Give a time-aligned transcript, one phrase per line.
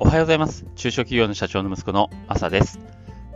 [0.00, 0.66] おはようございます。
[0.74, 2.80] 中小企業の社長の息子の朝です。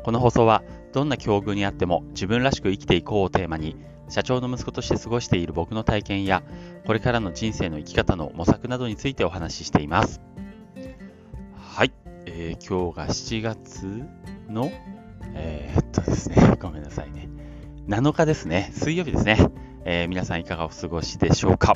[0.02, 3.76] この放送は、どんな境遇にあっても自分らしく生きていこうをテーマに、
[4.08, 6.42] 社長の息子として過ごしている僕の体験や、
[6.84, 10.20] これからの人生の生き方の模索などについてお話ししています。
[11.54, 11.92] はい。
[12.26, 13.86] えー、今日が7月
[14.48, 14.72] の、
[15.34, 17.28] えー、っとですね、 ごめんなさいね。
[17.86, 18.70] 7日ですね。
[18.72, 19.36] 水曜日ですね。
[19.84, 21.74] えー、皆さんいかがお過ごしでしょうか。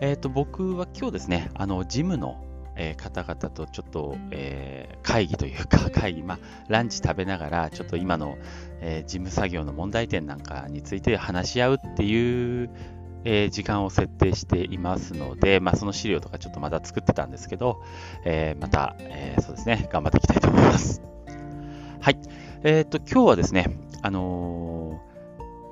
[0.00, 2.45] えっ、と、僕は今日ですね、あの、ジムの
[2.76, 8.38] えー、方々とちょっと、えー、会議というか、 会議、まあ、ランチ食べながら、ちょっと今の、
[8.80, 12.70] えー、事務作業の問題点なんかについて話し合うっていう、
[13.28, 17.82] え時間を設定していますので、まあ、その資料とかちょっとまだ作ってたんですけど、
[18.24, 21.02] えまた、えそうですね、頑張っていきたいと思います。
[22.00, 22.18] はい。
[22.62, 25.00] えっ、と、今日はですね、あの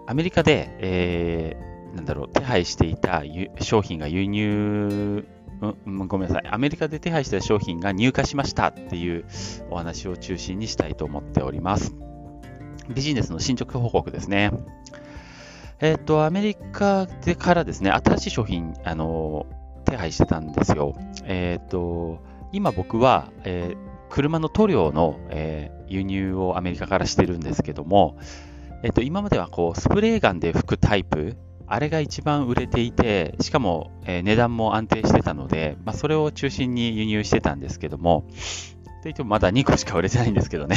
[0.08, 1.56] アメリカで、え
[1.94, 3.22] なんだろう、手配していた
[3.60, 5.24] 商品が輸入、
[6.06, 6.48] ごめんなさい。
[6.48, 9.24] アメリカで手配した商品が入荷しましたっていう
[9.70, 11.94] お話を中心にしたいと思っております。
[12.88, 14.50] ビジネスの進捗報告ですね。
[15.80, 19.47] えっ、ー、と、アメリカでからですね、新しい商品、あの、
[19.84, 20.94] 手配してたんですよ。
[21.25, 23.77] えっ、ー、と、今僕は、えー、
[24.10, 28.16] 車の塗料の、え輸入をアメリカからしてるんですけども、
[28.82, 38.26] えっ、と、今まではこう、スプレーガンで拭くタイプあれが一番売れていて、しかも、えー、値段も安定してたので、まあ、それを中心に輸入してたんですけども、
[39.02, 40.76] といってもまだ2個しか売れてないんですけどね。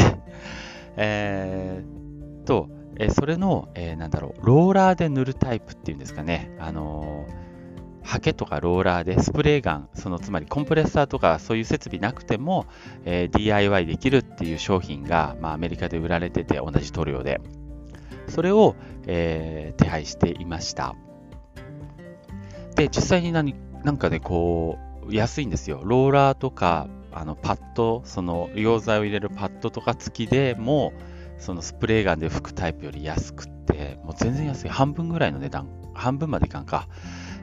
[0.98, 6.56] えー、と、えー、それの、え、なんだろう、ローラーで塗るタイプっていうんですかね。
[6.60, 12.66] あのー、ハケとかローラーでスプレーガン、そのつまりコンプレッサーとかそういう設備なくても、
[13.04, 17.42] えー、DIY できるっていう商品が、まあ、アメリカで売られてて同じ塗料で。
[18.28, 18.76] それを、
[19.06, 20.96] えー、手配していました。
[22.76, 25.82] で、実際に何なんかね、こう、安いんですよ。
[25.84, 30.94] ローラーとか、あのパッド、その溶剤を入れるパッドとか付きでも、
[31.40, 34.70] そのスプレーガンで拭くタイプより安くって、もう全然安い。
[34.70, 35.68] 半分ぐらいの値段。
[35.94, 36.88] 半分までいかんか。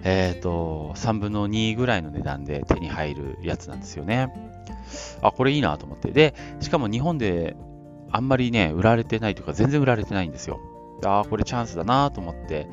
[0.05, 4.29] えっ、ー、と、3分の2ぐらいの値段で手に入るやつなんですよね。
[5.23, 6.13] あ、これいいなと思って。
[6.13, 7.57] で、しかも日本で
[8.13, 10.61] あんまりね、売られてないというか、全然売られてないんですよ。
[11.07, 12.69] ああ、これチャンスだなと思って、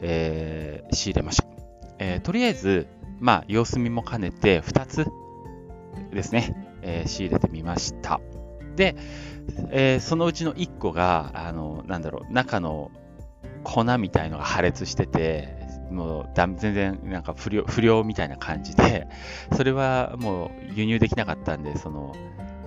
[0.00, 1.48] えー、仕入れました。
[1.98, 2.86] えー、とりあえず、
[3.18, 5.06] まあ、様子見も兼ねて2つ
[6.12, 8.20] ですね、えー、仕入れてみました。
[8.76, 8.96] で、
[9.70, 12.90] えー、そのうちの1個が、あの、なんだろう、中の
[13.64, 15.56] 粉みたいのが破裂してて、
[15.90, 19.06] もう全然なんか不良不良みたいな感じで、
[19.56, 22.14] それはもう輸入できなかったんで、その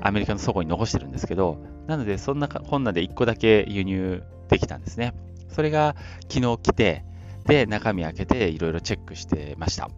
[0.01, 5.13] アメリカの倉庫に残してるんですけど、なのでそんなこんなで1個だけ輸入できたんですね。
[5.49, 5.95] それが
[6.29, 7.03] 昨日来て、
[7.45, 9.89] で、中身開けていろいろチェックしてました。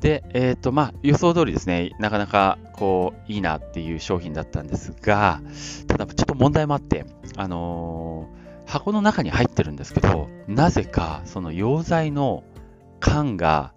[0.00, 5.40] で、えっ、ー、と、まあ、予想通りですね、なかなかこう、いいなっていう商品だったんですが、
[5.86, 7.06] ただちょっと問題もあって、
[7.36, 12.44] あのー、箱の中に入ってるんですけど、なぜかその溶剤の
[13.00, 13.72] 缶が、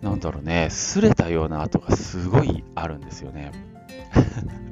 [0.00, 3.52] なんだろうね、擦れたような跡がすごいあるんですよね。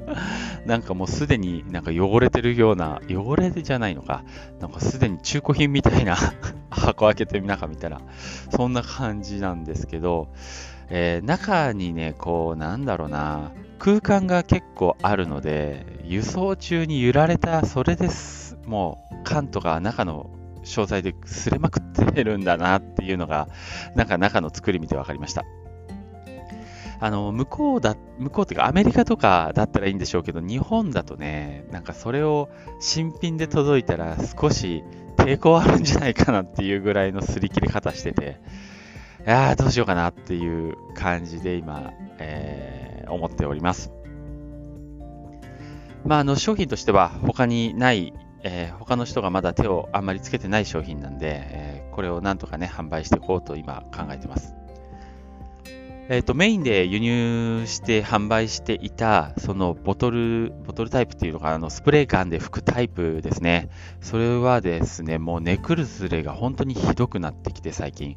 [0.65, 4.23] なんかもうすでになんか汚れてるような、汚れじゃないのか、
[4.59, 6.15] なんかすでに中古品みたいな
[6.69, 8.01] 箱開けて中見たら、
[8.55, 10.29] そんな感じなんですけど、
[10.89, 20.29] えー、中にね、こう、なんだろうな、空間が結構あるので、輸送中に揺られた、それです、もう缶とか中の
[20.63, 23.47] 商材ですれまくってるんだなっていうのが、
[23.95, 25.43] なんか中の作り見て分かりました。
[26.99, 32.49] あの、向こうだ、向こうっていうかアメリカとかだったらいいんでしょうけど、日本だとね、なんかそれを
[32.79, 34.83] 新品で届いたら少し
[35.15, 38.39] 抵抗あるんじゃないかなっていうぐらいの擦り切り方してて、
[39.25, 43.91] いやーどうしようかなっていう感じで今、えー、思っております。
[46.05, 54.55] まあ、あの商品としては他にない、えー、他の人がまだ手をあんまりつけてない商品なんで、えー、これをなんとかね、販売していこうと今考えてます。
[56.09, 63.69] えっ、ー、と、メインで輸入して販売していた、そのボトル、ボトルタイプっていうのが、あの、スプレーガンで拭くタイプですね。
[63.99, 68.15] それはですね、もう値崩れが本当にひどくなってきて、最近。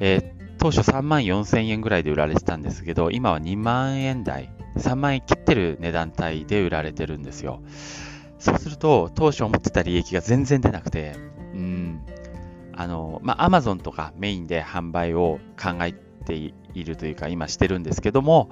[0.00, 7.60] えー、当初3万4千円ぐらいで売られてたんですけど、今は2万円台、3万円切ってる値段帯で売られてるんですよ。
[8.38, 11.16] そうすると、当初思ってた利益が全然出なくて、
[11.52, 12.00] うん、
[12.74, 18.50] あの、まあ、アマゾンとかメインで販売を考えているというか、今してるんですけども、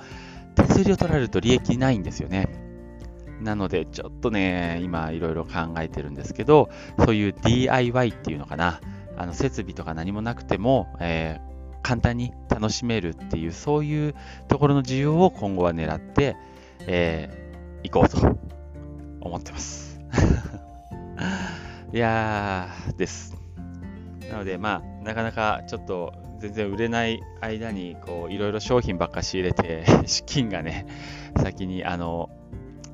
[0.54, 2.48] 手数料取られると利益ないんですよね。
[3.40, 6.70] なので、ちょっとね、今いろいろ考えてるんですけど、
[7.04, 8.80] そういう DIY っていうのかな、
[9.16, 14.14] あの設備とか何もなくても、えー、簡単に楽しめるっていう、そういう
[14.48, 16.36] ところの需要を今後は狙って、
[16.80, 18.38] えー、行こうと
[19.20, 20.00] 思ってます。
[21.92, 23.36] いやーです。
[24.30, 30.86] なので、まあ、なかなかちょっと全然売れない間に、こう、いろいろ商品ばっか仕入れて、 資金がね、
[31.36, 32.30] 先に、あの、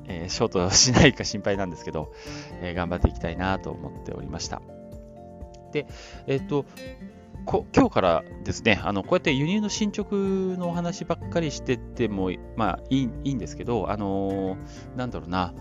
[0.07, 2.11] えー、ショートしないか心配なんですけど、
[2.61, 4.61] えー、頑張っていきたいなと思っておりました。
[5.71, 5.85] で、
[6.27, 6.65] えっ、ー、と、
[7.45, 15.53] 今日からですね、あのこうやって輸入の進捗のお話ばっかりしてても、まあいいいいんですけど、あのー、なんだろうな、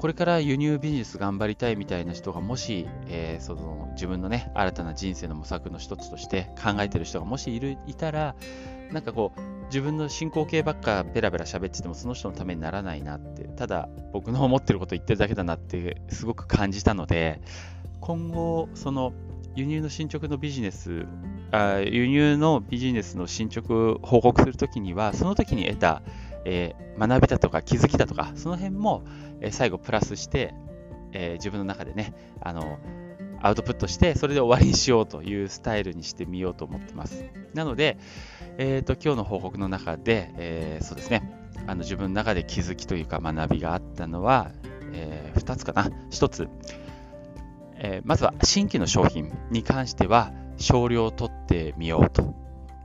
[0.00, 8.34] これから輸入ビジネス頑張りたいみたいな人がもし、えー、その自分のね、新たな人生の模索の一つとして考えてる人がもしいるいたら、
[8.92, 17.42] なんかこう、自分の進行形ばっかベラベラ喋っててもその人のためにならないなって、ただ僕の思ってること言ってるだけだなってすごく感じたので、
[18.00, 19.12] 今後、その
[19.54, 21.04] 輸入の進捗のビジネス
[21.50, 26.02] あ、輸入のビジネスの進捗報告するときには、その時に得た
[26.44, 29.04] えー、学びだとか気づきだとか、その辺も、
[29.40, 30.54] え、最後プラスして、
[31.12, 32.78] え、自分の中でね、あの、
[33.42, 37.24] アウトプットして、それで終わりにしようというスタイルにしてみようと思ってます。
[37.54, 37.98] なので、
[38.58, 41.32] えっ、と、今日の報告の中で、えそうですね、
[41.66, 44.50] あの自分の中で気づきというか学びがあったのは、
[44.92, 45.90] え2つかな。
[46.10, 46.48] 1つ、
[47.76, 52.34] えまずは新規の商品に関しては少量を取ってみようと。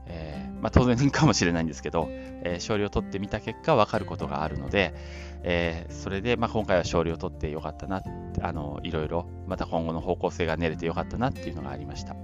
[0.08, 4.96] えまあ、当然かもしれないんですけど、えー、勝利を取ってみた結果分かることがあるので、
[5.44, 8.02] えー、それで、まあ、今回は勝利を取ってよかったな
[8.42, 12.16] あのいろいろまた今後の方向性が練れてよかったなっていうのがありました。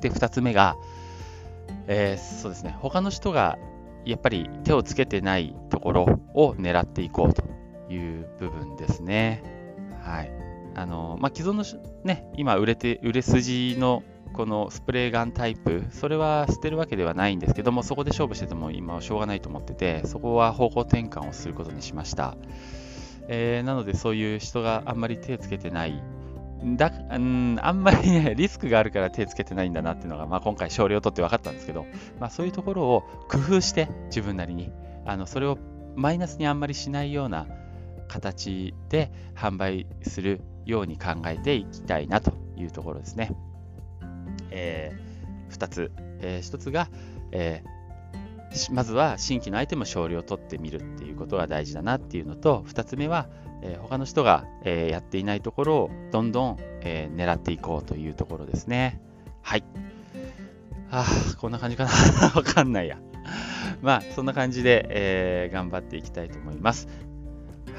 [0.00, 0.76] で2つ目が、
[1.88, 2.76] えー、そうですね。
[2.78, 3.58] 他の人が
[4.04, 7.42] やっぱり手をつけてないところを狙っていこうと
[7.92, 9.42] いう部分ですね。
[10.04, 10.30] はい。
[10.76, 11.64] あのまあ、既存の
[12.04, 22.36] ね今売れて売れ筋のこのスプレーガンタイプ、それは捨てるわけではないんですけども、そこで勝負してても今はしょうがないと思ってて、そこは方向転換をすることにしました。
[23.28, 26.02] えー、なので、そういう人があんまり手つけてない、
[26.76, 31.86] だうん、あんまりね、 リスクがあるから手つけてないんだなっていうのが、まあ、今回勝利を取って分かったんですけど、
[32.18, 34.70] まあ、そういうところを工夫して、自分なりに、
[35.06, 35.58] あのそれを
[35.96, 37.46] マイナスにあんまりしないような
[38.08, 43.32] 形で販売するように考えていきたいなというところですね。
[44.50, 46.88] えー、2つ、えー、1つが、
[47.32, 53.28] えー、まずは新規のアイテムを少量取ってみるっていうことが大事だなっていうのと2つ目は、
[53.62, 59.00] えー、他の人が、え、やっていないところをどんどん、えー、狙っていこうというところですね。
[59.42, 59.64] はい。
[60.92, 61.06] あ
[61.38, 61.90] こんな感じかな。
[62.34, 62.98] わかんないや。
[63.80, 66.88] まあそんな感じで、え、頑張っていきたいと思います。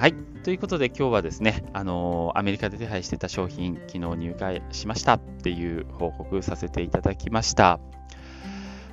[0.02, 0.16] はい。
[0.16, 7.80] ということで今日はですね、あのー、アメリカで手配してた商品、昨日入会しましたっていう報告させていただきました。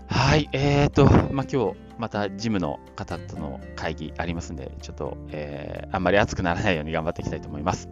[0.06, 0.50] はい。
[0.52, 7.88] えーと、まあ、今日またジムの方との会議ありますんで、ちょっと、えー、あんまり熱くならないように頑張っていきたいと思います。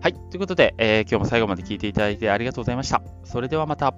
[0.00, 0.14] はい。
[0.14, 3.02] ということで、えー、今日も最後まで聞いていただいてありがとうございました。
[3.24, 3.92] それではまた。